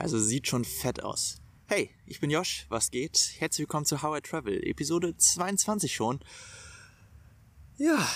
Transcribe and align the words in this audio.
Also 0.00 0.18
sieht 0.18 0.48
schon 0.48 0.64
fett 0.64 1.02
aus. 1.02 1.42
Hey, 1.66 1.90
ich 2.06 2.20
bin 2.20 2.30
Josh, 2.30 2.64
was 2.70 2.90
geht? 2.90 3.34
Herzlich 3.36 3.68
willkommen 3.68 3.84
zu 3.84 4.00
How 4.00 4.16
I 4.16 4.22
Travel, 4.22 4.66
Episode 4.66 5.14
22 5.14 5.94
schon. 5.94 6.20
Ja, 7.76 8.08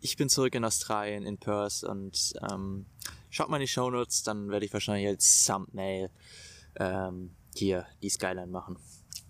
ich 0.00 0.16
bin 0.16 0.28
zurück 0.28 0.56
in 0.56 0.64
Australien, 0.64 1.24
in 1.24 1.38
Perth 1.38 1.84
und 1.84 2.32
ähm, 2.50 2.86
schaut 3.30 3.48
mal 3.48 3.58
in 3.58 3.60
die 3.60 3.68
Shownotes, 3.68 4.24
dann 4.24 4.50
werde 4.50 4.66
ich 4.66 4.72
wahrscheinlich 4.72 5.06
als 5.06 5.44
Thumbnail 5.44 6.10
ähm, 6.74 7.36
hier 7.54 7.86
die 8.02 8.10
Skyline 8.10 8.48
machen. 8.48 8.76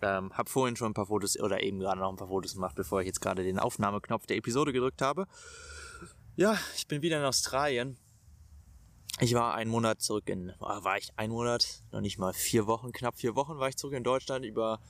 Ähm, 0.01 0.33
hab 0.33 0.49
vorhin 0.49 0.77
schon 0.77 0.93
ein 0.93 0.95
paar 0.95 1.09
Fotos 1.09 1.39
oder 1.39 1.63
eben 1.63 1.81
gerade 1.81 2.01
noch 2.01 2.09
ein 2.09 2.17
paar 2.17 2.29
Fotos 2.29 2.55
gemacht, 2.55 2.77
bevor 2.77 3.03
ich 3.03 3.09
jetzt 3.09 3.21
gerade 3.21 3.45
den 3.45 3.59
Aufnahmeknopf 3.59 4.25
der 4.25 4.39
Episode 4.39 4.73
gedrückt 4.73 5.03
habe. 5.03 5.27
Ja, 6.35 6.59
ich 6.75 6.87
bin 6.87 7.03
wieder 7.03 7.19
in 7.19 7.27
Australien 7.27 7.99
ich 9.21 9.35
war 9.35 9.55
einen 9.55 9.71
Monat 9.71 10.01
zurück 10.01 10.29
in, 10.29 10.53
ah, 10.61 10.83
war 10.83 10.97
ich 10.97 11.13
ein 11.17 11.31
Monat, 11.31 11.83
noch 11.93 12.01
nicht 12.01 12.19
mal 12.19 12.33
vier 12.33 12.67
Wochen, 12.67 12.93
knapp 12.93 13.19
vier 13.19 13.37
Wochen 13.37 13.59
war 13.59 13.69
ich 13.69 13.77
zurück 13.77 13.95
in 13.95 14.05
Deutschland 14.05 14.45
über, 14.45 14.81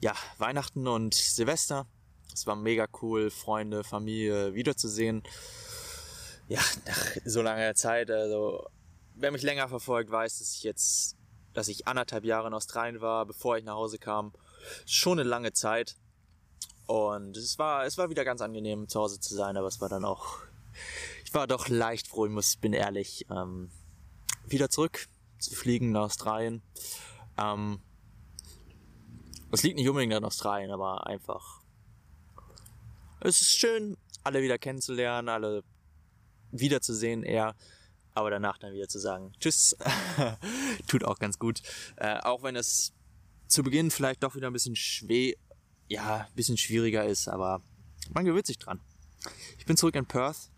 ja, 0.00 0.14
Weihnachten 0.38 0.86
und 0.86 1.14
Silvester. 1.14 1.86
Es 2.32 2.46
war 2.46 2.56
mega 2.56 2.86
cool, 3.02 3.30
Freunde, 3.30 3.82
Familie 3.82 4.54
wiederzusehen. 4.54 5.22
Ja, 6.48 6.60
nach 6.86 7.16
so 7.24 7.42
langer 7.42 7.74
Zeit, 7.74 8.10
also, 8.10 8.66
wer 9.14 9.32
mich 9.32 9.42
länger 9.42 9.68
verfolgt, 9.68 10.10
weiß, 10.10 10.38
dass 10.38 10.54
ich 10.54 10.62
jetzt, 10.62 11.16
dass 11.52 11.68
ich 11.68 11.88
anderthalb 11.88 12.24
Jahre 12.24 12.46
in 12.48 12.54
Australien 12.54 13.00
war, 13.00 13.26
bevor 13.26 13.58
ich 13.58 13.64
nach 13.64 13.74
Hause 13.74 13.98
kam. 13.98 14.32
Schon 14.86 15.18
eine 15.18 15.28
lange 15.28 15.52
Zeit. 15.52 15.96
Und 16.86 17.36
es 17.36 17.58
war, 17.58 17.84
es 17.84 17.98
war 17.98 18.08
wieder 18.08 18.24
ganz 18.24 18.40
angenehm, 18.40 18.88
zu 18.88 19.00
Hause 19.00 19.20
zu 19.20 19.34
sein, 19.34 19.56
aber 19.56 19.66
es 19.66 19.80
war 19.80 19.88
dann 19.88 20.04
auch 20.04 20.38
ich 21.28 21.34
war 21.34 21.46
doch 21.46 21.68
leicht 21.68 22.08
froh, 22.08 22.24
ich 22.24 22.32
muss, 22.32 22.56
bin 22.56 22.72
ehrlich, 22.72 23.26
ähm, 23.30 23.70
wieder 24.46 24.70
zurück 24.70 25.08
zu 25.38 25.54
fliegen 25.54 25.92
nach 25.92 26.04
Australien. 26.04 26.62
Ähm, 27.36 27.82
es 29.52 29.62
liegt 29.62 29.76
nicht 29.76 29.86
unbedingt 29.90 30.14
an 30.14 30.24
Australien, 30.24 30.70
aber 30.70 31.06
einfach. 31.06 31.60
Es 33.20 33.42
ist 33.42 33.58
schön, 33.58 33.98
alle 34.24 34.40
wieder 34.40 34.56
kennenzulernen, 34.56 35.28
alle 35.28 35.64
wiederzusehen 36.50 37.24
eher, 37.24 37.54
aber 38.14 38.30
danach 38.30 38.56
dann 38.56 38.72
wieder 38.72 38.88
zu 38.88 38.98
sagen, 38.98 39.34
tschüss, 39.38 39.76
tut 40.86 41.04
auch 41.04 41.18
ganz 41.18 41.38
gut. 41.38 41.60
Äh, 41.96 42.20
auch 42.20 42.42
wenn 42.42 42.56
es 42.56 42.94
zu 43.48 43.62
Beginn 43.62 43.90
vielleicht 43.90 44.22
doch 44.22 44.34
wieder 44.34 44.46
ein 44.46 44.54
bisschen 44.54 44.76
schwer, 44.76 45.34
ja, 45.88 46.20
ein 46.20 46.34
bisschen 46.34 46.56
schwieriger 46.56 47.04
ist, 47.04 47.28
aber 47.28 47.60
man 48.14 48.24
gewöhnt 48.24 48.46
sich 48.46 48.58
dran. 48.58 48.80
Ich 49.58 49.66
bin 49.66 49.76
zurück 49.76 49.94
in 49.94 50.06
Perth 50.06 50.50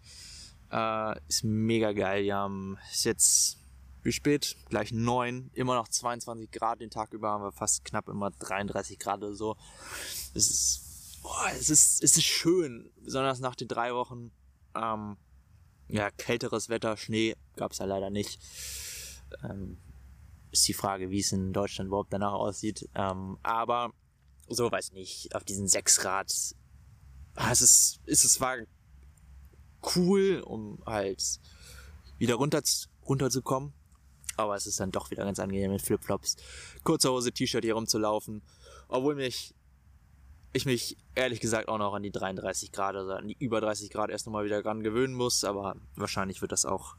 äh, 0.70 1.20
ist 1.28 1.44
mega 1.44 1.92
geil. 1.92 2.24
Wir 2.24 2.36
haben, 2.36 2.78
ist 2.90 3.04
jetzt, 3.04 3.58
wie 4.02 4.12
spät? 4.12 4.56
Gleich 4.68 4.92
neun, 4.92 5.50
immer 5.54 5.74
noch 5.74 5.88
22 5.88 6.50
Grad 6.50 6.80
den 6.80 6.90
Tag 6.90 7.12
über, 7.12 7.30
haben 7.30 7.44
wir 7.44 7.52
fast 7.52 7.84
knapp 7.84 8.08
immer 8.08 8.30
33 8.30 8.98
Grad 8.98 9.18
oder 9.18 9.34
so. 9.34 9.56
Es 10.34 10.50
ist, 10.50 11.20
boah, 11.22 11.46
es 11.52 11.70
ist, 11.70 12.02
es 12.02 12.16
ist 12.16 12.24
schön, 12.24 12.91
besonders 13.02 13.41
nach 13.41 13.56
den 13.56 13.68
drei 13.68 13.94
Wochen, 13.94 14.32
ähm, 14.74 15.16
ja, 15.88 16.10
kälteres 16.10 16.68
Wetter, 16.68 16.96
Schnee 16.96 17.34
gab 17.56 17.72
es 17.72 17.78
ja 17.78 17.84
leider 17.84 18.10
nicht. 18.10 18.38
Ähm, 19.42 19.78
ist 20.52 20.66
die 20.66 20.74
Frage, 20.74 21.10
wie 21.10 21.20
es 21.20 21.32
in 21.32 21.52
Deutschland 21.52 21.88
überhaupt 21.88 22.12
danach 22.12 22.32
aussieht. 22.32 22.88
Ähm, 22.94 23.38
aber 23.42 23.92
so 24.48 24.70
weiß 24.70 24.92
nicht, 24.92 25.34
auf 25.34 25.44
diesen 25.44 25.68
6 25.68 25.98
Grad, 26.00 26.32
ah, 27.34 27.52
es 27.52 27.60
ist, 27.60 28.00
ist 28.06 28.24
es 28.24 28.41
war 28.41 28.56
cool, 29.94 30.42
um 30.44 30.82
halt 30.86 31.40
wieder 32.18 32.34
runter, 32.34 32.62
runterzukommen. 33.06 33.72
Aber 34.36 34.56
es 34.56 34.66
ist 34.66 34.80
dann 34.80 34.90
doch 34.90 35.10
wieder 35.10 35.24
ganz 35.24 35.38
angenehm 35.38 35.72
mit 35.72 35.82
Flipflops, 35.82 36.36
kurzer 36.82 37.10
Hose, 37.10 37.32
T-Shirt 37.32 37.64
hier 37.64 37.74
rumzulaufen. 37.74 38.42
Obwohl 38.88 39.14
mich, 39.14 39.54
ich 40.52 40.66
mich 40.66 40.96
ehrlich 41.14 41.40
gesagt 41.40 41.68
auch 41.68 41.78
noch 41.78 41.94
an 41.94 42.02
die 42.02 42.10
33 42.10 42.72
Grad, 42.72 42.96
also 42.96 43.12
an 43.12 43.28
die 43.28 43.36
über 43.38 43.60
30 43.60 43.90
Grad 43.90 44.10
erst 44.10 44.26
nochmal 44.26 44.44
wieder 44.44 44.62
dran 44.62 44.82
gewöhnen 44.82 45.14
muss. 45.14 45.44
Aber 45.44 45.76
wahrscheinlich 45.96 46.40
wird 46.40 46.52
das 46.52 46.64
auch 46.64 46.96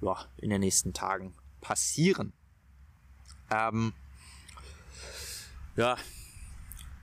ja, 0.00 0.16
in 0.38 0.50
den 0.50 0.60
nächsten 0.60 0.92
Tagen 0.92 1.34
passieren. 1.60 2.32
Ähm, 3.50 3.92
ja, 5.76 5.96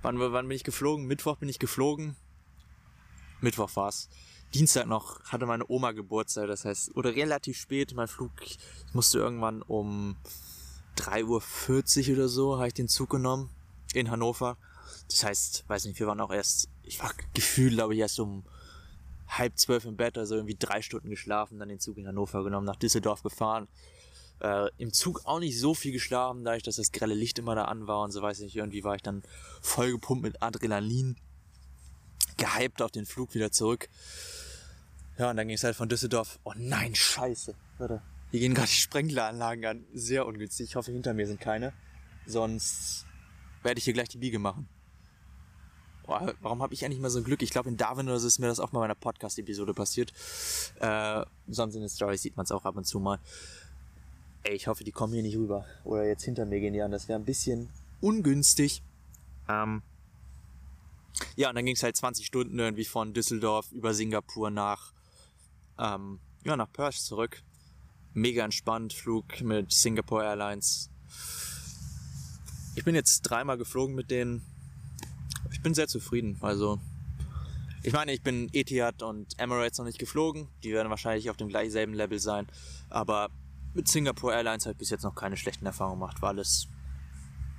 wann, 0.02 0.20
wann 0.20 0.48
bin 0.48 0.56
ich 0.56 0.64
geflogen? 0.64 1.06
Mittwoch 1.06 1.38
bin 1.38 1.50
ich 1.50 1.60
geflogen. 1.60 2.16
Mittwoch 3.42 3.76
war's. 3.76 4.10
Dienstag 4.54 4.88
noch 4.88 5.24
hatte 5.24 5.46
meine 5.46 5.66
Oma 5.70 5.92
Geburtstag, 5.92 6.48
das 6.48 6.66
heißt, 6.66 6.96
oder 6.96 7.16
relativ 7.16 7.58
spät, 7.58 7.94
mein 7.96 8.08
Flug, 8.08 8.32
ich 8.44 8.58
musste 8.94 9.20
irgendwann 9.20 9.62
um 9.62 10.18
3.40 10.98 12.10
Uhr 12.10 12.16
oder 12.16 12.28
so, 12.28 12.58
habe 12.58 12.68
ich 12.68 12.74
den 12.74 12.90
Zug 12.90 13.10
genommen 13.10 13.50
in 13.94 14.12
Hannover. 14.12 14.58
Das 15.10 15.24
heißt, 15.24 15.64
weiß 15.68 15.86
nicht, 15.86 16.00
wir 16.00 16.08
waren 16.08 16.20
auch 16.20 16.32
erst, 16.32 16.70
ich 16.84 17.02
war 17.02 17.14
gefühlt, 17.34 17.74
glaube 17.74 17.94
ich, 17.94 18.00
erst 18.02 18.20
um 18.20 18.44
halb 19.28 19.58
zwölf 19.58 19.86
im 19.86 19.96
Bett, 19.96 20.18
also 20.18 20.36
irgendwie 20.36 20.58
drei 20.60 20.82
Stunden 20.82 21.10
geschlafen, 21.10 21.60
dann 21.60 21.70
den 21.70 21.80
Zug 21.80 21.98
in 21.98 22.08
Hannover 22.08 22.44
genommen, 22.44 22.66
nach 22.66 22.76
Düsseldorf 22.76 23.24
gefahren. 23.24 23.70
Äh, 24.42 24.70
Im 24.78 24.92
Zug 24.92 25.22
auch 25.26 25.40
nicht 25.40 25.58
so 25.58 25.74
viel 25.74 25.94
geschlafen, 25.94 26.44
dadurch, 26.44 26.64
dass 26.64 26.76
das 26.76 26.92
grelle 26.92 27.14
Licht 27.14 27.40
immer 27.40 27.56
da 27.56 27.66
an 27.66 27.88
war 27.88 28.04
und 28.04 28.12
so 28.12 28.22
weiß 28.22 28.40
ich 28.40 28.46
nicht, 28.46 28.56
irgendwie 28.58 28.84
war 28.84 28.96
ich 28.96 29.02
dann 29.02 29.24
voll 29.62 29.92
gepumpt 29.92 30.24
mit 30.24 30.44
Adrenalin, 30.44 31.16
gehypt 32.42 32.82
auf 32.82 32.92
den 32.92 33.06
Flug 33.06 33.34
wieder 33.34 33.52
zurück. 33.52 33.88
Ja, 35.18 35.30
und 35.30 35.38
dann 35.38 35.48
ging 35.48 35.56
es 35.56 35.64
halt 35.64 35.76
von 35.76 35.88
Düsseldorf. 35.88 36.40
Oh 36.44 36.54
nein, 36.56 36.96
scheiße. 36.96 37.54
Warte. 37.78 38.02
Hier 38.32 38.40
gehen 38.40 38.54
gerade 38.54 38.70
die 38.70 38.76
Sprenkleranlagen 38.76 39.66
an. 39.66 39.86
Sehr 39.94 40.26
ungünstig. 40.26 40.70
Ich 40.70 40.76
hoffe, 40.76 40.92
hinter 40.92 41.14
mir 41.14 41.28
sind 41.28 41.40
keine. 41.40 41.74
Sonst 42.26 43.06
werde 43.62 43.78
ich 43.78 43.84
hier 43.84 43.94
gleich 43.94 44.10
die 44.10 44.18
Biege 44.18 44.40
machen. 44.40 44.68
Boah, 46.06 46.34
warum 46.42 46.64
habe 46.64 46.74
ich 46.74 46.84
eigentlich 46.84 47.00
mal 47.00 47.10
so 47.10 47.20
ein 47.20 47.24
Glück? 47.24 47.42
Ich 47.44 47.52
glaube, 47.52 47.70
in 47.70 47.78
Darwin 47.78 48.08
oder 48.08 48.20
so 48.20 48.28
ist 48.28 48.40
mir 48.40 48.48
das 48.48 48.60
auch 48.60 48.72
mal 48.72 48.80
bei 48.80 48.86
einer 48.86 48.96
Podcast-Episode 48.96 49.74
passiert. 49.74 50.12
Äh, 50.80 51.24
sonst 51.48 51.76
in 51.76 51.82
den 51.82 51.90
Stories 51.90 52.22
sieht 52.22 52.38
man 52.38 52.46
es 52.46 52.52
auch 52.52 52.66
ab 52.66 52.76
und 52.76 52.86
zu 52.86 53.00
mal. 53.00 53.20
Ey, 54.44 54.56
ich 54.56 54.68
hoffe, 54.68 54.84
die 54.84 54.92
kommen 54.92 55.14
hier 55.14 55.22
nicht 55.22 55.38
rüber. 55.38 55.66
Oder 55.84 56.06
jetzt 56.06 56.24
hinter 56.24 56.46
mir 56.46 56.60
gehen 56.60 56.74
die 56.74 56.82
an. 56.82 56.92
Das 56.92 57.08
wäre 57.08 57.20
ein 57.20 57.26
bisschen 57.26 57.70
ungünstig. 58.00 58.82
Ähm, 59.48 59.84
ja, 61.36 61.50
und 61.50 61.56
dann 61.56 61.66
ging 61.66 61.76
es 61.76 61.84
halt 61.84 61.96
20 61.96 62.26
Stunden 62.26 62.58
irgendwie 62.60 62.86
von 62.86 63.14
Düsseldorf 63.14 63.72
über 63.72 63.94
Singapur 63.94 64.50
nach 64.50 64.94
ähm, 65.82 66.20
ja, 66.44 66.56
nach 66.56 66.72
Perth 66.72 66.96
zurück. 66.96 67.42
Mega 68.14 68.44
entspannt, 68.44 68.94
Flug 68.94 69.42
mit 69.42 69.72
Singapore 69.72 70.24
Airlines. 70.24 70.90
Ich 72.76 72.84
bin 72.84 72.96
jetzt 72.96 73.22
dreimal 73.22 73.58
geflogen 73.58 73.96
mit 73.96 74.12
denen. 74.12 74.46
Ich 75.52 75.62
bin 75.62 75.74
sehr 75.74 75.88
zufrieden. 75.88 76.38
Also, 76.42 76.80
ich 77.84 77.94
meine, 77.94 78.14
ich 78.14 78.22
bin 78.22 78.50
Etihad 78.54 79.02
und 79.02 79.38
Emirates 79.40 79.78
noch 79.78 79.86
nicht 79.86 80.00
geflogen. 80.00 80.48
Die 80.64 80.72
werden 80.72 80.90
wahrscheinlich 80.90 81.30
auf 81.30 81.38
dem 81.38 81.48
gleichen 81.48 81.72
selben 81.72 81.94
Level 81.94 82.20
sein. 82.20 82.48
Aber 82.90 83.30
mit 83.74 83.88
Singapore 83.88 84.34
Airlines 84.34 84.66
habe 84.66 84.74
ich 84.74 84.80
bis 84.80 84.90
jetzt 84.90 85.04
noch 85.04 85.16
keine 85.16 85.38
schlechten 85.38 85.66
Erfahrungen 85.66 86.00
gemacht. 86.00 86.22
War 86.22 86.30
alles, 86.30 86.68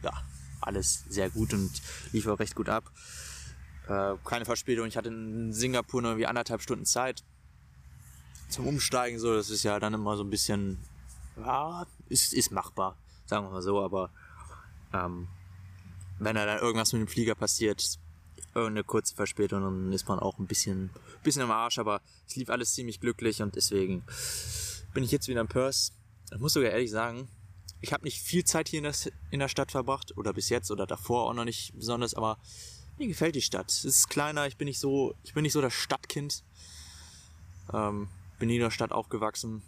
ja, 0.02 0.12
alles 0.60 1.04
sehr 1.08 1.30
gut 1.30 1.52
und 1.54 1.70
lief 2.12 2.26
auch 2.26 2.38
recht 2.38 2.54
gut 2.54 2.68
ab. 2.68 2.90
Äh, 3.88 4.14
keine 4.24 4.44
Verspätung. 4.44 4.86
Ich 4.86 4.96
hatte 4.96 5.08
in 5.08 5.52
Singapur 5.52 6.02
nur 6.02 6.12
irgendwie 6.12 6.26
anderthalb 6.26 6.62
Stunden 6.62 6.84
Zeit 6.84 7.24
zum 8.52 8.66
Umsteigen 8.66 9.18
so, 9.18 9.34
das 9.34 9.50
ist 9.50 9.62
ja 9.62 9.80
dann 9.80 9.94
immer 9.94 10.16
so 10.16 10.22
ein 10.22 10.30
bisschen, 10.30 10.78
ja, 11.36 11.86
ist, 12.08 12.32
ist 12.34 12.52
machbar, 12.52 12.96
sagen 13.26 13.46
wir 13.46 13.50
mal 13.50 13.62
so, 13.62 13.80
aber 13.80 14.10
ähm, 14.92 15.26
wenn 16.18 16.36
da 16.36 16.44
dann 16.44 16.58
irgendwas 16.58 16.92
mit 16.92 17.00
dem 17.00 17.08
Flieger 17.08 17.34
passiert, 17.34 17.98
irgendeine 18.54 18.84
kurze 18.84 19.14
Verspätung, 19.14 19.62
dann 19.62 19.92
ist 19.92 20.06
man 20.06 20.18
auch 20.18 20.38
ein 20.38 20.46
bisschen, 20.46 20.90
bisschen 21.22 21.42
im 21.42 21.50
Arsch, 21.50 21.78
aber 21.78 22.02
es 22.28 22.36
lief 22.36 22.50
alles 22.50 22.74
ziemlich 22.74 23.00
glücklich 23.00 23.40
und 23.40 23.56
deswegen 23.56 24.04
bin 24.92 25.02
ich 25.02 25.10
jetzt 25.10 25.28
wieder 25.28 25.40
in 25.40 25.48
Perth. 25.48 25.92
Ich 26.30 26.38
muss 26.38 26.52
sogar 26.52 26.70
ehrlich 26.70 26.90
sagen, 26.90 27.28
ich 27.80 27.92
habe 27.92 28.04
nicht 28.04 28.20
viel 28.20 28.44
Zeit 28.44 28.68
hier 28.68 28.78
in 28.78 28.84
der, 28.84 28.94
in 29.30 29.40
der 29.40 29.48
Stadt 29.48 29.72
verbracht 29.72 30.16
oder 30.16 30.32
bis 30.34 30.50
jetzt 30.50 30.70
oder 30.70 30.86
davor 30.86 31.28
auch 31.28 31.34
noch 31.34 31.44
nicht 31.44 31.74
besonders, 31.74 32.14
aber 32.14 32.38
mir 32.98 33.08
gefällt 33.08 33.34
die 33.34 33.42
Stadt. 33.42 33.70
Es 33.70 33.84
ist 33.84 34.08
kleiner, 34.08 34.46
ich 34.46 34.56
bin 34.56 34.66
nicht 34.66 34.78
so, 34.78 35.14
ich 35.22 35.34
bin 35.34 35.42
nicht 35.42 35.52
so 35.52 35.60
das 35.60 35.72
Stadtkind. 35.72 36.44
Ähm, 37.72 38.08
bin 38.38 38.50
in 38.50 38.60
der 38.60 38.70
Stadt 38.70 38.92
aufgewachsen. 38.92 39.62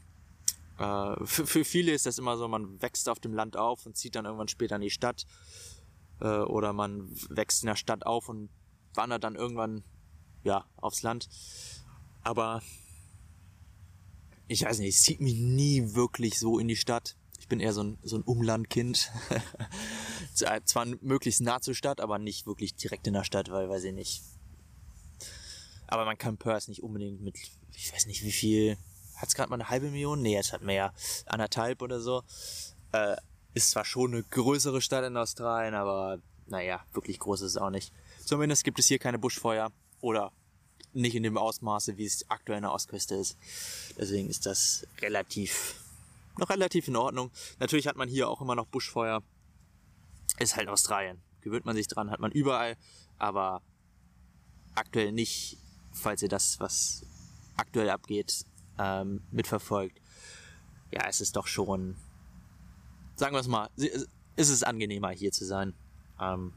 Äh, 0.79 1.25
für, 1.25 1.47
für, 1.47 1.65
viele 1.65 1.93
ist 1.93 2.06
das 2.06 2.19
immer 2.19 2.37
so, 2.37 2.49
man 2.49 2.82
wächst 2.82 3.09
auf 3.09 3.21
dem 3.21 3.32
Land 3.32 3.56
auf 3.56 3.87
und 3.87 3.97
zieht 3.97 4.17
dann 4.17 4.25
irgendwann 4.25 4.49
später 4.49 4.76
in 4.76 4.82
die 4.82 4.91
Stadt. 4.91 5.26
Äh, 6.21 6.26
oder 6.26 6.73
man 6.73 7.09
wächst 7.29 7.62
in 7.62 7.69
der 7.69 7.76
Stadt 7.76 8.05
auf 8.05 8.29
und 8.29 8.50
wandert 8.94 9.25
dann 9.25 9.37
irgendwann 9.37 9.85
ja, 10.43 10.65
aufs 10.76 11.03
Land. 11.03 11.29
Aber 12.23 12.62
ich 14.49 14.65
weiß 14.65 14.79
nicht, 14.79 14.97
es 14.97 15.03
zieht 15.03 15.21
mich 15.21 15.35
nie 15.35 15.94
wirklich 15.94 16.38
so 16.38 16.59
in 16.59 16.69
die 16.69 16.76
Stadt. 16.76 17.17
Ich 17.38 17.49
bin 17.49 17.61
eher 17.61 17.73
so 17.73 17.82
ein, 17.82 17.99
so 18.03 18.17
ein 18.17 18.23
Umlandkind. 18.23 19.11
Zwar 20.34 20.86
möglichst 21.00 21.40
nah 21.40 21.60
zur 21.60 21.75
Stadt, 21.75 22.00
aber 22.00 22.19
nicht 22.19 22.46
wirklich 22.46 22.75
direkt 22.75 23.06
in 23.06 23.14
der 23.14 23.25
Stadt, 23.25 23.50
weil, 23.50 23.69
weiß 23.69 23.84
ich 23.84 23.94
nicht. 23.94 24.22
Aber 25.86 26.04
man 26.04 26.19
kann 26.19 26.36
Perth 26.36 26.69
nicht 26.69 26.82
unbedingt 26.82 27.20
mit 27.20 27.36
ich 27.76 27.92
weiß 27.92 28.06
nicht 28.06 28.22
wie 28.22 28.32
viel, 28.32 28.76
hat 29.16 29.28
es 29.28 29.34
gerade 29.34 29.50
mal 29.50 29.56
eine 29.56 29.69
halbe 29.69 29.90
Million? 29.90 30.22
Nee, 30.22 30.36
es 30.36 30.52
hat 30.52 30.62
mehr, 30.62 30.92
anderthalb 31.26 31.82
oder 31.82 32.00
so. 32.00 32.22
Äh, 32.92 33.16
Ist 33.54 33.70
zwar 33.70 33.84
schon 33.84 34.12
eine 34.12 34.22
größere 34.22 34.81
Stadt 34.81 35.04
in 35.04 35.16
Australien, 35.16 35.75
aber 35.75 36.19
naja, 36.46 36.84
wirklich 36.92 37.19
groß 37.20 37.42
ist 37.42 37.52
es 37.52 37.56
auch 37.56 37.70
nicht. 37.70 37.92
Zumindest 38.25 38.64
gibt 38.64 38.78
es 38.78 38.87
hier 38.87 38.98
keine 38.98 39.19
Buschfeuer 39.19 39.70
oder 40.00 40.32
nicht 40.92 41.14
in 41.14 41.22
dem 41.22 41.38
Ausmaße, 41.38 41.96
wie 41.96 42.04
es 42.04 42.28
aktuell 42.28 42.58
in 42.58 42.62
der 42.62 42.72
Ostküste 42.72 43.14
ist. 43.14 43.37
Deswegen 43.96 44.28
ist 44.28 44.46
das 44.46 44.87
relativ, 45.00 45.76
noch 46.38 46.50
relativ 46.50 46.88
in 46.88 46.96
Ordnung. 46.96 47.30
Natürlich 47.60 47.87
hat 47.87 47.96
man 47.96 48.08
hier 48.08 48.28
auch 48.28 48.40
immer 48.40 48.54
noch 48.54 48.66
Buschfeuer. 48.66 49.22
Ist 50.38 50.56
halt 50.56 50.69
Australien. 50.69 51.20
Gewöhnt 51.40 51.64
man 51.64 51.76
sich 51.76 51.86
dran, 51.88 52.10
hat 52.10 52.20
man 52.20 52.32
überall, 52.32 52.76
aber 53.19 53.62
aktuell 54.75 55.12
nicht, 55.12 55.58
falls 55.92 56.22
ihr 56.22 56.28
das, 56.28 56.58
was 56.58 57.04
aktuell 57.56 57.90
abgeht, 57.90 58.44
ähm, 58.78 59.22
mitverfolgt. 59.31 60.00
Ja, 60.90 61.02
es 61.08 61.20
ist 61.20 61.36
doch 61.36 61.46
schon, 61.46 61.96
sagen 63.14 63.34
wir 63.34 63.40
es 63.40 63.48
mal, 63.48 63.69
ist 63.76 64.48
es 64.48 64.62
angenehmer 64.62 65.10
hier 65.10 65.32
zu 65.32 65.44
sein. 65.44 65.75
Ähm, 66.20 66.52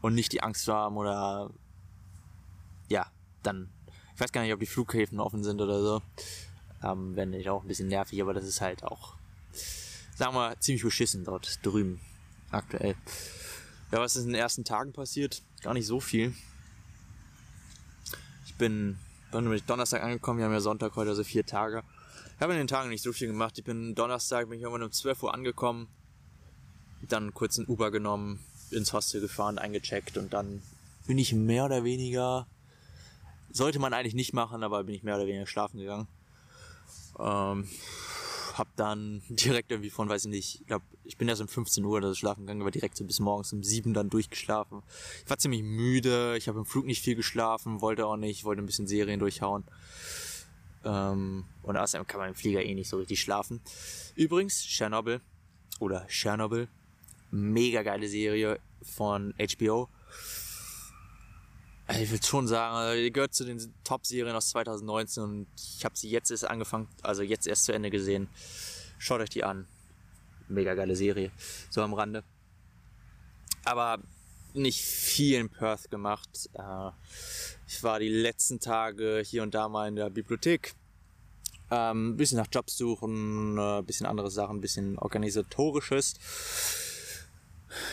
und 0.00 0.14
nicht 0.14 0.32
die 0.32 0.42
Angst 0.42 0.64
zu 0.64 0.72
haben 0.72 0.96
oder 0.96 1.50
ja, 2.88 3.06
dann, 3.42 3.70
ich 4.14 4.20
weiß 4.20 4.32
gar 4.32 4.42
nicht, 4.42 4.52
ob 4.52 4.60
die 4.60 4.66
Flughäfen 4.66 5.20
offen 5.20 5.44
sind 5.44 5.60
oder 5.60 5.82
so. 5.82 6.02
Ähm, 6.82 7.16
Wenn 7.16 7.30
nicht 7.30 7.48
auch 7.50 7.62
ein 7.62 7.68
bisschen 7.68 7.88
nervig, 7.88 8.22
aber 8.22 8.32
das 8.32 8.44
ist 8.44 8.60
halt 8.60 8.84
auch, 8.84 9.16
sagen 10.14 10.34
wir, 10.34 10.58
ziemlich 10.60 10.82
beschissen 10.82 11.24
dort 11.24 11.64
drüben 11.64 12.00
aktuell. 12.50 12.94
Ja, 13.92 13.98
was 13.98 14.16
ist 14.16 14.24
in 14.24 14.32
den 14.32 14.40
ersten 14.40 14.64
Tagen 14.64 14.92
passiert? 14.92 15.42
Gar 15.62 15.74
nicht 15.74 15.86
so 15.86 16.00
viel. 16.00 16.34
Ich 18.46 18.54
bin, 18.54 18.98
bin 19.32 19.52
ich 19.52 19.64
Donnerstag 19.64 20.02
angekommen, 20.02 20.38
wir 20.38 20.46
haben 20.46 20.52
ja 20.52 20.60
Sonntag 20.60 20.94
heute, 20.96 21.10
also 21.10 21.24
vier 21.24 21.44
Tage. 21.44 21.82
Ich 22.36 22.42
habe 22.42 22.52
in 22.52 22.58
den 22.58 22.68
Tagen 22.68 22.88
nicht 22.88 23.02
so 23.02 23.12
viel 23.12 23.28
gemacht. 23.28 23.58
Ich 23.58 23.64
bin 23.64 23.94
Donnerstag, 23.94 24.48
bin 24.48 24.58
ich 24.58 24.62
irgendwann 24.62 24.82
um 24.82 24.92
12 24.92 25.22
Uhr 25.24 25.34
angekommen, 25.34 25.88
dann 27.02 27.34
kurz 27.34 27.58
ein 27.58 27.66
Uber 27.66 27.90
genommen, 27.90 28.40
ins 28.70 28.92
Hostel 28.92 29.20
gefahren, 29.20 29.58
eingecheckt 29.58 30.16
und 30.16 30.32
dann 30.32 30.62
bin 31.06 31.18
ich 31.18 31.32
mehr 31.32 31.64
oder 31.64 31.84
weniger, 31.84 32.46
sollte 33.50 33.78
man 33.78 33.92
eigentlich 33.92 34.14
nicht 34.14 34.32
machen, 34.32 34.62
aber 34.62 34.84
bin 34.84 34.94
ich 34.94 35.02
mehr 35.02 35.16
oder 35.16 35.26
weniger 35.26 35.46
schlafen 35.46 35.78
gegangen. 35.78 36.06
Ähm, 37.18 37.68
hab 38.60 38.76
dann 38.76 39.22
direkt 39.28 39.72
irgendwie 39.72 39.90
von, 39.90 40.08
weiß 40.08 40.26
ich 40.26 40.30
nicht, 40.30 40.60
ich 40.60 40.66
glaube, 40.66 40.84
ich 41.04 41.16
bin 41.16 41.28
erst 41.28 41.40
um 41.40 41.48
15 41.48 41.84
Uhr 41.84 41.96
oder 41.96 42.08
so 42.08 42.14
schlafen 42.14 42.42
gegangen, 42.42 42.60
aber 42.60 42.70
direkt 42.70 42.96
so 42.96 43.04
bis 43.04 43.18
morgens 43.18 43.52
um 43.52 43.64
7 43.64 43.92
dann 43.94 44.10
durchgeschlafen. 44.10 44.82
Ich 45.24 45.30
war 45.30 45.38
ziemlich 45.38 45.62
müde, 45.62 46.36
ich 46.36 46.46
habe 46.46 46.60
im 46.60 46.66
Flug 46.66 46.86
nicht 46.86 47.02
viel 47.02 47.16
geschlafen, 47.16 47.80
wollte 47.80 48.06
auch 48.06 48.16
nicht, 48.16 48.44
wollte 48.44 48.62
ein 48.62 48.66
bisschen 48.66 48.86
Serien 48.86 49.18
durchhauen. 49.18 49.64
Ähm, 50.84 51.44
und 51.62 51.76
außerdem 51.76 52.06
kann 52.06 52.20
man 52.20 52.28
im 52.28 52.34
Flieger 52.34 52.62
eh 52.64 52.74
nicht 52.74 52.88
so 52.88 52.98
richtig 52.98 53.20
schlafen. 53.20 53.60
Übrigens, 54.14 54.64
Chernobyl 54.64 55.20
oder 55.80 56.06
Chernobyl 56.08 56.68
mega 57.30 57.82
geile 57.82 58.08
Serie 58.08 58.60
von 58.82 59.34
HBO. 59.38 59.88
Also 61.90 62.02
ich 62.02 62.10
würde 62.12 62.24
schon 62.24 62.46
sagen, 62.46 63.02
die 63.02 63.10
gehört 63.10 63.34
zu 63.34 63.44
den 63.44 63.74
Top-Serien 63.82 64.36
aus 64.36 64.50
2019 64.50 65.24
und 65.24 65.48
ich 65.56 65.84
habe 65.84 65.98
sie 65.98 66.08
jetzt 66.08 66.30
erst 66.30 66.44
angefangen, 66.44 66.86
also 67.02 67.24
jetzt 67.24 67.48
erst 67.48 67.64
zu 67.64 67.72
Ende 67.72 67.90
gesehen. 67.90 68.28
Schaut 68.98 69.20
euch 69.20 69.30
die 69.30 69.42
an. 69.42 69.66
Mega 70.46 70.74
geile 70.74 70.94
Serie. 70.94 71.32
So 71.68 71.82
am 71.82 71.92
Rande. 71.92 72.22
Aber 73.64 73.98
nicht 74.54 74.80
viel 74.80 75.40
in 75.40 75.48
Perth 75.48 75.90
gemacht. 75.90 76.48
Äh, 76.52 76.90
ich 77.66 77.82
war 77.82 77.98
die 77.98 78.08
letzten 78.08 78.60
Tage 78.60 79.24
hier 79.26 79.42
und 79.42 79.52
da 79.56 79.68
mal 79.68 79.88
in 79.88 79.96
der 79.96 80.10
Bibliothek. 80.10 80.74
Ein 81.70 81.96
ähm, 81.96 82.16
bisschen 82.16 82.38
nach 82.38 82.46
Jobs 82.52 82.76
suchen, 82.76 83.56
ein 83.56 83.80
äh, 83.80 83.82
bisschen 83.82 84.06
andere 84.06 84.30
Sachen, 84.30 84.58
ein 84.58 84.60
bisschen 84.60 84.96
organisatorisches. 84.96 86.14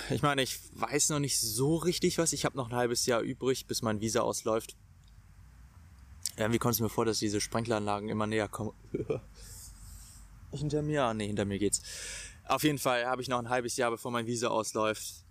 Ich 0.09 0.21
meine, 0.21 0.41
ich 0.41 0.59
weiß 0.74 1.09
noch 1.09 1.19
nicht 1.19 1.39
so 1.39 1.75
richtig 1.75 2.18
was. 2.18 2.33
Ich 2.33 2.45
habe 2.45 2.57
noch 2.57 2.69
ein 2.69 2.75
halbes 2.75 3.06
Jahr 3.06 3.21
übrig, 3.21 3.68
bis 3.68 3.81
mein 3.81 4.01
Visa 4.01 4.21
ausläuft. 4.21 4.75
Irgendwie 6.35 6.59
kommt 6.59 6.75
es 6.75 6.79
mir 6.79 6.89
vor, 6.89 7.06
dass 7.06 7.19
diese 7.19 7.41
Sprenkleranlagen 7.41 8.09
immer 8.09 8.27
näher 8.27 8.47
kommen. 8.47 8.74
hinter 10.51 10.81
mir? 10.81 11.03
Ah, 11.03 11.13
nee, 11.13 11.27
hinter 11.27 11.45
mir 11.45 11.59
geht's. 11.59 11.81
Auf 12.45 12.63
jeden 12.63 12.77
Fall 12.77 13.06
habe 13.06 13.21
ich 13.21 13.27
noch 13.27 13.39
ein 13.39 13.50
halbes 13.50 13.75
Jahr, 13.75 13.91
bevor 13.91 14.12
mein 14.12 14.25
Visa 14.25 14.47
ausläuft. 14.47 15.25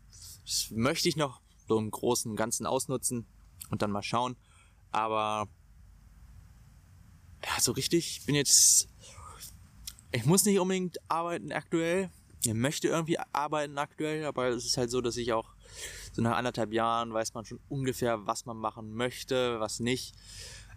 Das 0.44 0.70
möchte 0.70 1.08
ich 1.08 1.16
noch 1.16 1.40
so 1.68 1.78
im 1.78 1.90
Großen 1.90 2.30
und 2.30 2.36
Ganzen 2.36 2.66
ausnutzen 2.66 3.26
und 3.70 3.82
dann 3.82 3.90
mal 3.90 4.02
schauen. 4.02 4.36
Aber 4.92 5.48
ja, 7.44 7.60
so 7.60 7.72
richtig, 7.72 8.18
ich 8.18 8.26
bin 8.26 8.34
jetzt. 8.34 8.88
Ich 10.12 10.24
muss 10.24 10.44
nicht 10.44 10.58
unbedingt 10.58 10.98
arbeiten 11.08 11.52
aktuell 11.52 12.10
möchte 12.54 12.88
irgendwie 12.88 13.18
arbeiten 13.32 13.78
aktuell, 13.78 14.24
aber 14.24 14.48
es 14.48 14.64
ist 14.64 14.76
halt 14.76 14.90
so, 14.90 15.00
dass 15.00 15.16
ich 15.16 15.32
auch 15.32 15.54
so 16.12 16.22
nach 16.22 16.36
anderthalb 16.36 16.72
Jahren 16.72 17.12
weiß 17.12 17.34
man 17.34 17.44
schon 17.44 17.60
ungefähr, 17.68 18.26
was 18.26 18.46
man 18.46 18.56
machen 18.56 18.94
möchte, 18.94 19.60
was 19.60 19.80
nicht. 19.80 20.14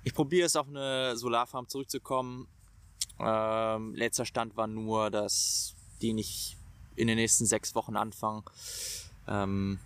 Ich 0.04 0.14
probiere 0.14 0.46
es 0.46 0.56
auf 0.56 0.68
eine 0.68 1.16
Solarfarm 1.18 1.68
zurückzukommen. 1.68 2.48
Ähm, 3.20 3.94
letzter 3.96 4.26
Stand 4.26 4.56
war 4.56 4.68
nur, 4.68 5.12
dass 5.12 5.76
die 6.02 6.14
nicht 6.14 6.58
in 6.96 7.08
den 7.08 7.18
nächsten 7.18 7.46
sechs 7.46 7.76
Wochen 7.76 7.96
anfangen. 7.96 8.44
Ähm, 9.28 9.80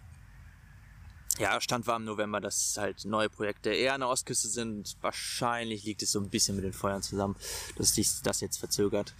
ja, 1.40 1.60
Stand 1.60 1.88
war 1.88 1.96
im 1.96 2.06
November, 2.06 2.40
dass 2.40 2.78
halt 2.78 3.06
neue 3.06 3.30
Projekte 3.30 3.72
eher 3.72 3.96
an 3.96 4.02
der 4.02 4.10
Ostküste 4.10 4.48
sind. 4.48 4.96
Wahrscheinlich 5.02 5.84
liegt 5.84 6.04
es 6.04 6.12
so 6.12 6.20
ein 6.20 6.30
bisschen 6.30 6.56
mit 6.56 6.64
den 6.64 6.74
Feuern 6.74 7.02
zusammen, 7.02 7.36
dass 7.76 7.96
sich 7.96 8.22
das 8.22 8.40
jetzt 8.42 8.58
verzögert. 8.58 9.16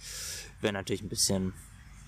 Wäre 0.60 0.72
natürlich 0.72 1.02
ein 1.02 1.08
bisschen 1.08 1.54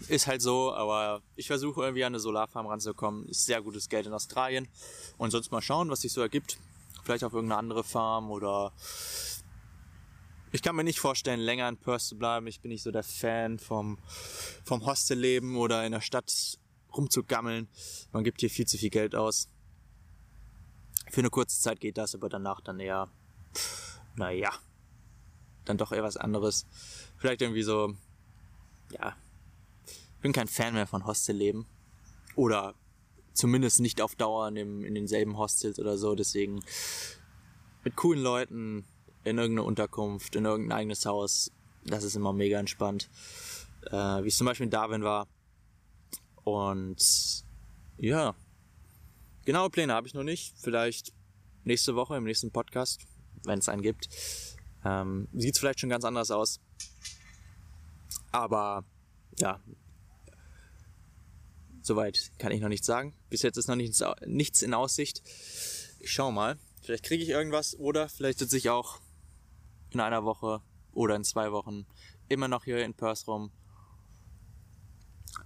ist 0.09 0.27
halt 0.27 0.43
so, 0.43 0.73
aber 0.75 1.23
ich 1.37 1.47
versuche 1.47 1.83
irgendwie 1.83 2.05
an 2.05 2.13
eine 2.13 2.21
Solarfarm 2.21 2.67
ranzukommen. 2.67 3.29
Ist 3.29 3.47
sehr 3.47 3.63
gutes 3.63 3.89
Geld 3.89 4.07
in 4.07 4.13
Australien. 4.13 4.69
Und 5.17 5.31
sonst 5.31 5.51
mal 5.51 5.63
schauen, 5.63 5.91
was 5.91 6.03
sich 6.03 6.13
so 6.13 6.21
ergibt. 6.21 6.59
Vielleicht 7.03 7.25
auf 7.25 7.33
irgendeine 7.33 7.59
andere 7.59 7.85
Farm 7.85 8.31
oder 8.31 8.73
ich 10.53 10.63
kann 10.63 10.77
mir 10.77 10.85
nicht 10.85 11.01
vorstellen, 11.01 11.41
länger 11.41 11.69
in 11.69 11.77
Perth 11.77 12.03
zu 12.03 12.17
bleiben. 12.17 12.47
Ich 12.47 12.61
bin 12.61 12.71
nicht 12.71 12.83
so 12.83 12.91
der 12.91 13.03
Fan 13.03 13.59
vom, 13.59 13.99
vom 14.65 14.87
Hostelleben 14.87 15.57
oder 15.57 15.85
in 15.85 15.93
der 15.93 16.01
Stadt 16.01 16.59
rumzugammeln. 16.97 17.69
Man 18.13 18.25
gibt 18.25 18.41
hier 18.41 18.51
viel 18.51 18.67
zu 18.67 18.79
viel 18.79 18.91
Geld 18.91 19.15
aus. 19.15 19.49
Für 21.11 21.21
eine 21.21 21.31
kurze 21.31 21.61
Zeit 21.61 21.81
geht 21.81 21.99
das, 21.99 22.15
aber 22.15 22.29
danach 22.29 22.61
dann 22.61 22.81
eher, 22.81 23.09
naja, 24.17 24.51
dann 25.65 25.79
doch 25.79 25.93
eher 25.93 26.03
was 26.03 26.17
anderes. 26.17 26.67
Vielleicht 27.17 27.43
irgendwie 27.43 27.63
so, 27.63 27.95
ja, 28.91 29.17
bin 30.27 30.33
kein 30.33 30.49
Fan 30.49 30.75
mehr 30.75 30.89
von 30.89 31.07
Hostelleben. 31.07 31.67
Oder 32.35 32.75
zumindest 33.33 33.79
nicht 33.79 34.01
auf 34.01 34.17
Dauer 34.17 34.49
in, 34.49 34.57
dem, 34.57 34.85
in 34.85 34.97
denselben 34.97 35.39
Hostels 35.39 35.79
oder 35.79 35.97
so. 35.97 36.17
Deswegen 36.17 36.65
mit 37.85 37.95
coolen 37.95 38.21
Leuten 38.21 38.85
in 39.23 39.39
irgendeine 39.39 39.63
Unterkunft, 39.63 40.35
in 40.35 40.45
irgendein 40.45 40.79
eigenes 40.79 41.07
Haus. 41.07 41.53
Das 41.85 42.03
ist 42.03 42.17
immer 42.17 42.33
mega 42.33 42.59
entspannt. 42.59 43.09
Äh, 43.93 44.25
wie 44.25 44.27
es 44.27 44.37
zum 44.37 44.49
Beispiel 44.49 44.65
in 44.65 44.71
Darwin 44.71 45.05
war. 45.05 45.29
Und 46.43 47.45
ja, 47.99 48.35
genaue 49.45 49.71
Pläne 49.71 49.95
habe 49.95 50.09
ich 50.09 50.15
noch 50.15 50.25
nicht. 50.25 50.57
Vielleicht 50.59 51.13
nächste 51.63 51.95
Woche 51.95 52.17
im 52.17 52.25
nächsten 52.25 52.51
Podcast, 52.51 53.07
wenn 53.45 53.61
es 53.61 53.69
einen 53.69 53.83
gibt. 53.83 54.09
Ähm, 54.85 55.29
Sieht 55.35 55.55
es 55.55 55.61
vielleicht 55.61 55.79
schon 55.79 55.91
ganz 55.91 56.05
anders 56.05 56.33
aus. 56.33 56.59
Aber 58.33 58.85
ja, 59.39 59.61
Soweit 61.87 62.33
kann 62.39 62.51
ich 62.51 62.61
noch 62.61 62.69
nichts 62.69 62.85
sagen. 62.85 63.15
Bis 63.31 63.43
jetzt 63.43 63.59
ist 63.59 63.69
noch 63.69 63.77
nichts, 63.77 64.03
nichts 64.27 64.63
in 64.63 64.75
Aussicht. 64.75 65.23
Ich 66.01 66.11
schau 66.11 66.33
mal. 66.33 66.59
Vielleicht 66.83 67.05
kriege 67.05 67.23
ich 67.23 67.29
irgendwas 67.29 67.79
oder 67.79 68.09
vielleicht 68.09 68.41
sitze 68.41 68.57
ich 68.57 68.71
auch 68.71 68.99
in 69.91 70.01
einer 70.01 70.25
Woche 70.25 70.63
oder 70.91 71.15
in 71.15 71.23
zwei 71.23 71.53
Wochen 71.53 71.87
immer 72.29 72.49
noch 72.49 72.65
hier 72.65 72.85
in 72.85 72.93
Perth 72.93 73.29
rum. 73.29 73.53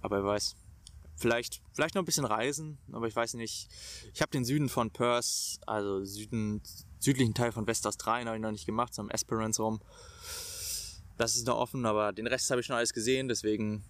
Aber 0.01 0.23
wer 0.23 0.25
weiß. 0.25 0.55
Vielleicht, 1.15 1.61
vielleicht 1.73 1.93
noch 1.93 2.01
ein 2.01 2.05
bisschen 2.05 2.25
reisen, 2.25 2.79
aber 2.91 3.05
ich 3.05 3.15
weiß 3.15 3.35
nicht. 3.35 3.69
Ich 4.11 4.23
habe 4.23 4.31
den 4.31 4.43
Süden 4.43 4.67
von 4.67 4.89
Perth, 4.89 5.59
also 5.67 6.03
Süden, 6.03 6.63
südlichen 6.97 7.35
Teil 7.35 7.51
von 7.51 7.67
Westaustralien 7.67 8.27
habe 8.27 8.37
ich 8.37 8.41
noch 8.41 8.49
nicht 8.49 8.65
gemacht, 8.65 8.95
so 8.95 9.03
am 9.03 9.11
Esperance 9.11 9.61
rum. 9.61 9.79
Das 11.17 11.35
ist 11.35 11.45
noch 11.45 11.57
offen, 11.57 11.85
aber 11.85 12.13
den 12.13 12.25
Rest 12.25 12.49
habe 12.49 12.61
ich 12.61 12.65
schon 12.65 12.77
alles 12.77 12.93
gesehen, 12.93 13.27
deswegen 13.27 13.83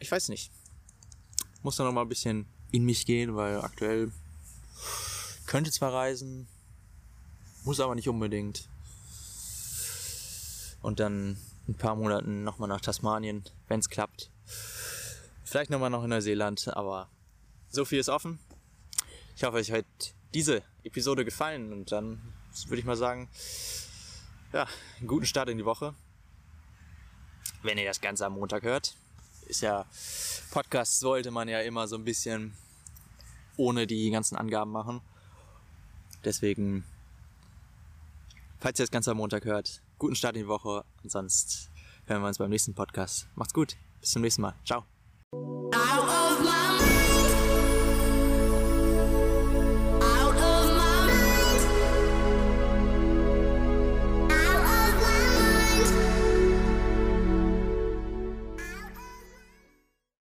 ich 0.00 0.10
weiß 0.10 0.30
nicht 0.30 0.50
muss 1.62 1.76
dann 1.76 1.86
noch 1.86 1.92
mal 1.92 2.02
ein 2.02 2.08
bisschen 2.08 2.46
in 2.72 2.84
mich 2.84 3.06
gehen, 3.06 3.36
weil 3.36 3.60
aktuell 3.60 4.12
könnte 5.46 5.70
zwar 5.70 5.92
reisen, 5.92 6.46
muss 7.64 7.80
aber 7.80 7.94
nicht 7.94 8.08
unbedingt. 8.08 8.68
Und 10.82 11.00
dann 11.00 11.36
ein 11.68 11.74
paar 11.74 11.94
Monaten 11.94 12.42
nochmal 12.44 12.68
nach 12.68 12.80
Tasmanien, 12.80 13.44
wenn 13.68 13.80
es 13.80 13.90
klappt. 13.90 14.30
Vielleicht 15.44 15.70
nochmal 15.70 15.90
nach 15.90 16.06
Neuseeland, 16.06 16.68
aber 16.74 17.08
so 17.68 17.84
viel 17.84 17.98
ist 17.98 18.08
offen. 18.08 18.38
Ich 19.36 19.44
hoffe, 19.44 19.56
euch 19.56 19.72
hat 19.72 19.84
diese 20.32 20.62
Episode 20.84 21.24
gefallen 21.24 21.72
und 21.72 21.92
dann 21.92 22.20
würde 22.66 22.78
ich 22.78 22.84
mal 22.84 22.96
sagen, 22.96 23.28
ja, 24.52 24.66
einen 24.98 25.08
guten 25.08 25.26
Start 25.26 25.48
in 25.48 25.58
die 25.58 25.64
Woche. 25.64 25.94
Wenn 27.62 27.78
ihr 27.78 27.84
das 27.84 28.00
Ganze 28.00 28.26
am 28.26 28.34
Montag 28.34 28.62
hört 28.62 28.96
ist 29.50 29.60
ja, 29.60 29.84
Podcast 30.50 31.00
sollte 31.00 31.30
man 31.30 31.48
ja 31.48 31.60
immer 31.60 31.86
so 31.86 31.96
ein 31.96 32.04
bisschen 32.04 32.54
ohne 33.56 33.86
die 33.86 34.10
ganzen 34.10 34.36
Angaben 34.36 34.70
machen. 34.70 35.00
Deswegen, 36.24 36.84
falls 38.58 38.78
ihr 38.78 38.84
das 38.84 38.90
Ganze 38.90 39.10
am 39.10 39.18
Montag 39.18 39.44
hört, 39.44 39.82
guten 39.98 40.16
Start 40.16 40.36
in 40.36 40.42
die 40.42 40.48
Woche 40.48 40.84
und 41.02 41.10
sonst 41.10 41.70
hören 42.06 42.22
wir 42.22 42.28
uns 42.28 42.38
beim 42.38 42.50
nächsten 42.50 42.74
Podcast. 42.74 43.28
Macht's 43.34 43.54
gut, 43.54 43.76
bis 44.00 44.10
zum 44.12 44.22
nächsten 44.22 44.42
Mal. 44.42 44.54
Ciao. 44.64 44.84